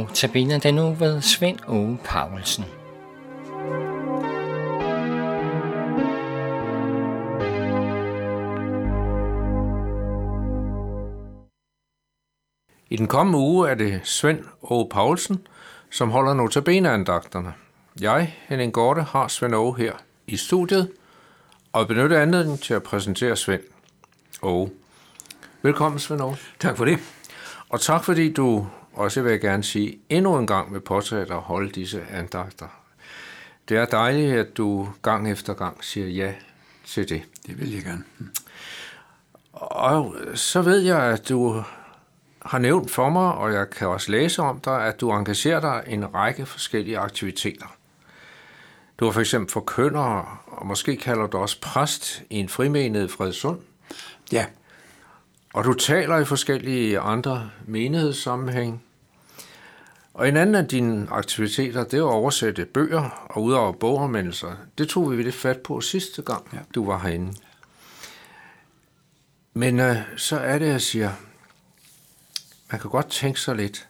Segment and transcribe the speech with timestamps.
[0.00, 2.64] nu tabiner den nu ved Svend Ove Paulsen.
[12.90, 15.46] I den kommende uge er det Svend Ove Paulsen,
[15.90, 17.54] som holder notabeneandagterne.
[18.00, 19.92] Jeg, Henning Gorte, har Svend Ove her
[20.26, 20.90] i studiet,
[21.72, 23.62] og benytter anledningen til at præsentere Svend
[24.42, 24.70] Ove.
[25.62, 26.36] Velkommen, Svend Ove.
[26.60, 26.98] Tak for det.
[27.68, 31.36] Og tak fordi du også vil jeg gerne sige endnu en gang vil påtage dig
[31.36, 32.66] at holde disse andagter.
[33.68, 36.34] Det er dejligt, at du gang efter gang siger ja
[36.86, 37.22] til det.
[37.46, 38.04] Det vil jeg gerne.
[39.52, 41.62] Og så ved jeg, at du
[42.42, 45.84] har nævnt for mig, og jeg kan også læse om dig, at du engagerer dig
[45.86, 47.76] i en række forskellige aktiviteter.
[49.00, 53.12] Du er for eksempel forkynder, og måske kalder du også præst i en frimenighed i
[53.12, 53.60] Fredsund.
[54.32, 54.46] Ja,
[55.54, 58.84] Og du taler i forskellige andre menighedssammenhæng.
[60.14, 64.56] Og en anden af dine aktiviteter, det er at oversætte bøger og udover boganmeldelser.
[64.78, 66.58] Det tog vi lidt fat på sidste gang, ja.
[66.74, 67.34] Du var herinde.
[69.54, 71.10] Men øh, så er det, jeg siger,
[72.70, 73.88] man kan godt tænke sig lidt,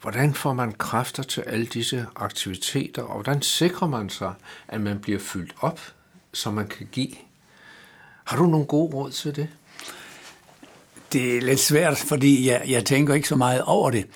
[0.00, 4.34] hvordan får man kræfter til alle disse aktiviteter, og hvordan sikrer man sig,
[4.68, 5.80] at man bliver fyldt op,
[6.32, 7.14] så man kan give?
[8.24, 9.48] Har du nogle gode råd til det?
[11.12, 14.06] Det er lidt svært, fordi jeg, jeg tænker ikke så meget over det.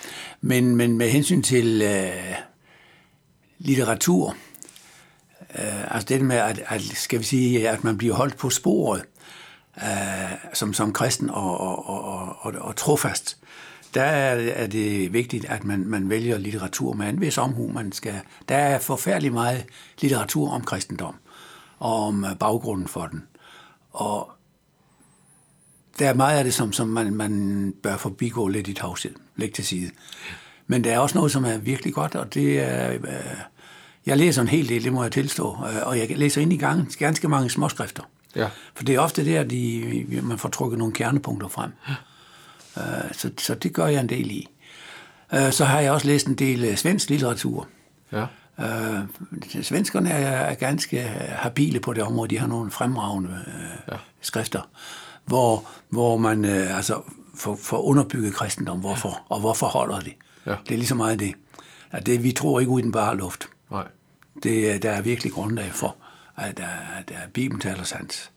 [0.41, 2.35] Men, men med hensyn til øh,
[3.59, 4.37] litteratur,
[5.59, 9.03] øh, altså det med, at, at, skal vi sige, at man bliver holdt på sporet
[9.77, 13.39] øh, som, som kristen og, og, og, og, og trofast,
[13.95, 17.69] der er, er det vigtigt, at man, man vælger litteratur med en vis omhu.
[17.73, 19.65] Man skal, der er forfærdelig meget
[20.01, 21.15] litteratur om kristendom
[21.79, 23.23] og om øh, baggrunden for den.
[23.91, 24.31] Og
[26.02, 29.52] der er meget af det, som, som man, man bør forbigå lidt i tavshed, lægge
[29.52, 29.90] til side.
[30.67, 32.92] Men der er også noget, som er virkelig godt, og det er...
[32.92, 32.98] Øh,
[34.07, 36.57] jeg læser en hel del, det må jeg tilstå, øh, og jeg læser ind i
[36.57, 38.02] gang ganske mange småskrifter.
[38.36, 38.48] Ja.
[38.74, 41.70] For det er ofte der, de, man får trukket nogle kernepunkter frem.
[42.79, 44.48] Øh, så, så det gør jeg en del i.
[45.35, 47.68] Øh, så har jeg også læst en del svensk litteratur.
[48.12, 48.27] Ja.
[48.61, 49.01] Øh,
[49.62, 52.29] svenskerne er, er ganske habile på det område.
[52.29, 53.96] De har nogle fremragende øh, ja.
[54.20, 54.68] skrifter,
[55.25, 57.01] hvor, hvor man øh, altså
[57.37, 58.79] får, får underbygget kristendom.
[58.79, 60.13] Hvorfor, og hvorfor holder det?
[60.47, 60.55] Ja.
[60.69, 61.35] Det er lige så meget det.
[61.91, 62.23] At det.
[62.23, 63.49] Vi tror ikke ud i den bare luft.
[63.71, 63.85] Nej.
[64.43, 65.97] Det, er- der er virkelig grundlag for,
[66.37, 66.65] at, der,
[66.99, 68.31] at der Bibelen taler sandt.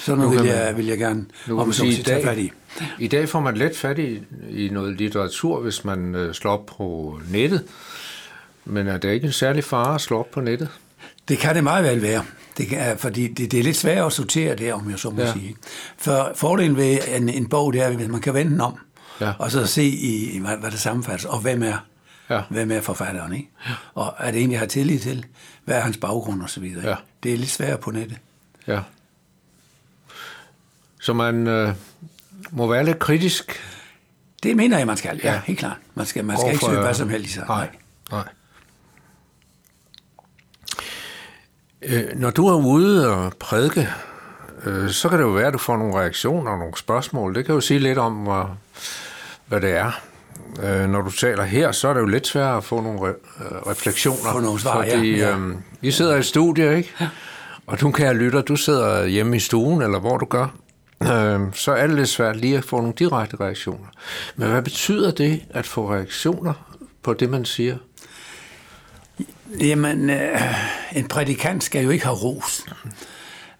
[0.00, 2.52] Sådan noget vil jeg, vil jeg gerne Nu om sige, i dag, fat i.
[2.98, 6.66] I dag får man let fat i, i noget litteratur, hvis man øh, slår op
[6.66, 7.64] på nettet.
[8.64, 10.68] Men er det ikke en særlig fare at slå op på nettet?
[11.28, 12.24] Det kan det meget vel være.
[12.58, 15.20] Det kan, fordi det, det er lidt svært at sortere det, om jeg så må
[15.20, 15.26] Ja.
[15.26, 15.32] ja.
[15.32, 15.56] sige.
[15.98, 18.78] For fordelen ved en, en bog, det er, at man kan vende den om,
[19.20, 19.32] Ja.
[19.38, 21.76] og så se, i, hvad, hvad det sammenfattes, og hvem er,
[22.30, 22.40] Ja.
[22.50, 23.50] hvem er forfatteren, ikke?
[23.94, 25.26] Og er det egentlig, jeg har tillid til?
[25.64, 26.78] Hvad er hans baggrund og så videre?
[26.78, 26.88] ikke?
[26.90, 26.96] Ja.
[27.22, 28.18] Det er lidt svært på nettet.
[28.66, 28.80] Ja.
[31.00, 31.72] Så man øh,
[32.50, 33.52] må være lidt kritisk.
[34.42, 35.20] Det mener jeg, man skal.
[35.24, 35.34] Ja, Ja.
[35.34, 35.76] ja helt klart.
[35.94, 37.38] Man skal, man skal ikke søge hvad som helst.
[37.48, 37.68] Nej.
[38.10, 38.24] Nej.
[41.82, 43.88] Øh, når du er ude og prædike,
[44.64, 47.34] øh, så kan det jo være, at du får nogle reaktioner og nogle spørgsmål.
[47.34, 48.44] Det kan jo sige lidt om, hvad,
[49.46, 50.00] hvad det er.
[50.62, 53.44] Øh, når du taler her, så er det jo lidt sværere at få nogle re-
[53.44, 54.32] øh, refleksioner.
[54.32, 55.36] Få nogle svar, fordi, ja, ja.
[55.36, 56.94] Øh, vi sidder i et studie, ikke?
[57.66, 60.46] Og du kan have lytter, du sidder hjemme i stuen, eller hvor du gør.
[61.02, 63.86] Øh, så er det lidt svært lige at få nogle direkte reaktioner.
[64.36, 66.52] Men hvad betyder det at få reaktioner
[67.02, 67.76] på det, man siger?
[69.60, 70.40] Jamen, øh,
[70.92, 72.64] en prædikant skal jo ikke have ros.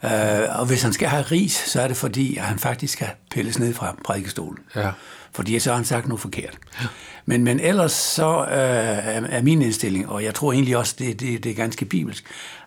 [0.05, 3.09] Øh, og hvis han skal have ris, så er det fordi, at han faktisk skal
[3.31, 4.59] pilles ned fra prædikestolen.
[4.77, 4.91] Ja.
[5.33, 6.59] Fordi så har han sagt noget forkert.
[7.27, 11.45] Men, men ellers så øh, er min indstilling, og jeg tror egentlig også, det, det,
[11.45, 12.25] det er ganske bibelsk,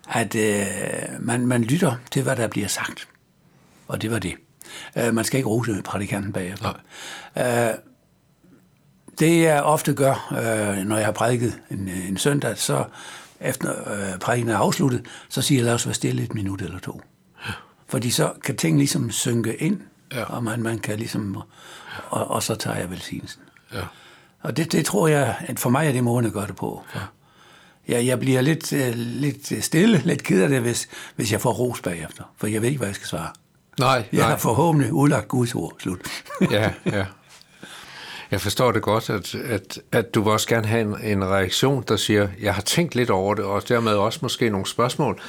[0.09, 0.65] at øh,
[1.19, 3.07] man, man lytter til, hvad der bliver sagt.
[3.87, 4.33] Og det var det.
[4.95, 6.73] Øh, man skal ikke rose prædikanten bagefter.
[7.37, 7.73] Øh,
[9.19, 12.85] det jeg ofte gør, øh, når jeg har prædiket en, en søndag, så
[13.41, 16.79] efter øh, prædiken er afsluttet, så siger jeg, lad os være stille et minut eller
[16.79, 17.01] to.
[17.87, 20.19] Fordi så kan ting ligesom synke ind, Ja.
[20.19, 20.23] ja.
[20.25, 21.41] og man, man kan ligesom,
[22.09, 23.41] og, og så tager jeg velsignelsen.
[23.73, 23.81] Ja.
[24.41, 26.83] Og det, det tror jeg, at for mig er det måden at gøre det på.
[26.95, 26.99] Ja.
[27.87, 31.51] Jeg, jeg bliver lidt, øh, lidt stille, lidt ked af det, hvis, hvis jeg får
[31.53, 32.23] ros bagefter.
[32.37, 33.29] For jeg ved ikke, hvad jeg skal svare.
[33.79, 35.73] Nej, Jeg har forhåbentlig udlagt Guds ord.
[35.79, 35.99] Slut.
[36.51, 37.05] Ja, ja.
[38.31, 41.83] Jeg forstår det godt, at, at, at du vil også gerne have en, en reaktion,
[41.87, 45.21] der siger, jeg har tænkt lidt over det, og dermed også måske nogle spørgsmål,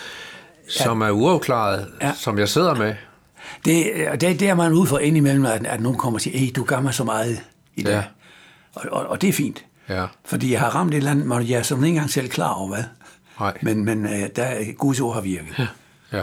[0.69, 2.13] som er uafklaret, Ja.
[2.17, 2.95] som jeg sidder med.
[3.65, 6.39] Det, og det, det er man ude for indimellem, at, at nogen kommer og siger,
[6.39, 7.41] hey, du gør mig så meget
[7.77, 7.93] i dag.
[7.93, 8.03] Ja.
[8.75, 9.65] Og, og, og det er fint.
[9.89, 10.07] Ja.
[10.25, 12.53] Fordi jeg har ramt et eller andet, hvor jeg er sådan ikke engang selv klar
[12.53, 12.85] over, hvad.
[13.41, 13.59] Nej.
[13.63, 15.69] Men, men øh, der, Guds ord har virket.
[16.13, 16.23] Ja.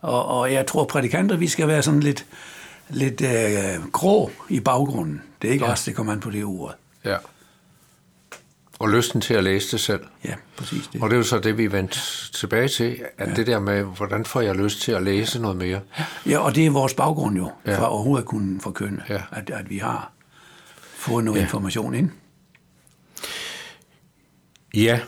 [0.00, 2.24] Og, og jeg tror, prædikanter, vi skal være sådan lidt,
[2.88, 5.22] lidt øh, grå i baggrunden.
[5.42, 5.72] Det er ikke ja.
[5.72, 6.74] os, det kommer an på det ord.
[7.04, 7.16] Ja.
[8.78, 10.00] Og lysten til at læse det selv.
[10.24, 11.02] Ja, præcis det.
[11.02, 11.98] Og det er jo så det, vi vendte
[12.32, 13.34] tilbage til, at ja.
[13.34, 15.80] det der med, hvordan får jeg lyst til at læse noget mere?
[16.26, 17.78] Ja, og det er vores baggrund jo, Ja.
[17.78, 19.22] for overhovedet at kunne forkynde, Ja.
[19.32, 20.12] at, at vi har
[20.94, 21.40] fået noget Ja.
[21.42, 21.46] ja.
[21.46, 22.10] information ind.
[24.74, 25.00] Ja,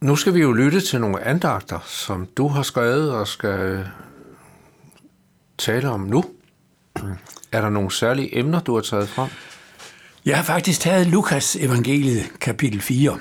[0.00, 3.86] nu skal vi jo lytte til nogle andagter, som du har skrevet og skal
[5.58, 6.24] tale om nu.
[7.52, 9.28] Er der nogle særlige emner, du har taget frem?
[10.24, 13.18] Jeg har faktisk taget Lukas evangeliet kapitel 4,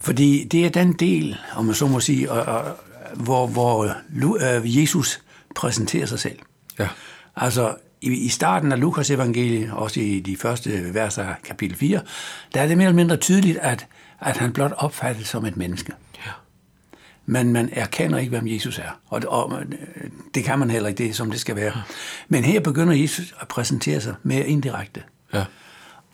[0.00, 2.28] fordi det er den del, om man så må sige,
[3.14, 3.96] hvor, hvor
[4.40, 5.20] øh, Jesus
[5.54, 6.38] præsenterer sig selv.
[6.78, 6.88] Ja.
[7.36, 12.00] Altså, i, starten af Lukas evangeliet, også i de første vers af kapitel 4,
[12.54, 13.86] der er det mere eller mindre tydeligt, at,
[14.20, 15.92] at han blot opfattes som et menneske.
[17.26, 19.00] Men man erkender ikke, hvem Jesus er.
[19.06, 19.62] Og, og
[20.34, 21.82] det kan man heller ikke, det er, som det skal være.
[22.28, 25.02] Men her begynder Jesus at præsentere sig mere indirekte.
[25.34, 25.44] Ja.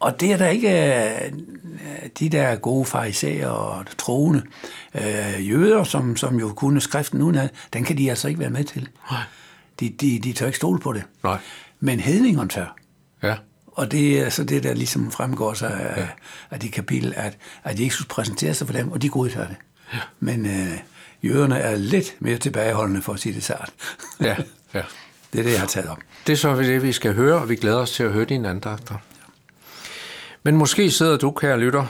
[0.00, 1.32] Og det er der ikke øh,
[2.18, 4.42] de der gode farisæer og troende
[4.94, 8.50] øh, jøder, som, som jo kunne skriften uden af, den kan de altså ikke være
[8.50, 8.88] med til.
[9.10, 9.20] Nej.
[9.80, 11.02] De, de, de tør ikke stole på det.
[11.24, 11.38] Nej.
[11.80, 12.76] Men hedningerne tør.
[13.22, 13.34] Ja.
[13.66, 16.08] Og det er så det, der ligesom fremgår sig af, ja.
[16.50, 19.56] af det kapitel, at, at Jesus præsenterer sig for dem, og de godtager det.
[19.92, 19.98] Ja.
[20.20, 20.78] Men øh,
[21.22, 23.72] jøderne er lidt mere tilbageholdende, for at sige det sart.
[24.20, 24.36] Ja.
[24.74, 24.82] ja.
[25.32, 25.98] det er det, jeg har taget op.
[26.26, 28.48] Det er så det, vi skal høre, og vi glæder os til at høre dine
[28.48, 28.94] andagter.
[30.42, 31.86] Men måske sidder du, kære lytter,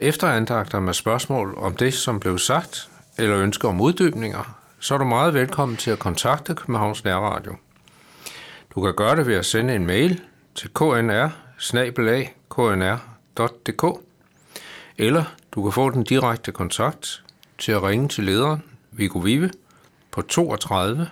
[0.00, 2.88] efter andagter med spørgsmål om det, som blev sagt,
[3.18, 7.56] eller ønsker om uddybninger, så er du meget velkommen til at kontakte Københavns Nærradio.
[8.74, 10.20] Du kan gøre det ved at sende en mail
[10.54, 11.28] til knr
[12.50, 13.84] knr.dk
[14.98, 15.24] eller
[15.54, 17.23] du kan få den direkte kontakt
[17.64, 19.50] til at ringe til lederen Viggo Vive
[20.10, 21.10] på 32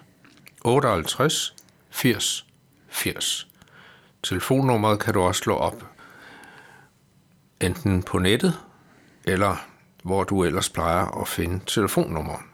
[0.64, 1.54] 58
[1.90, 2.46] 80
[2.88, 3.48] 80.
[4.22, 5.84] Telefonnummeret kan du også slå op
[7.60, 8.58] enten på nettet
[9.24, 9.56] eller
[10.02, 12.51] hvor du ellers plejer at finde telefonnummer.